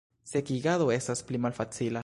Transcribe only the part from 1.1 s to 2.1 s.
pli malfacila.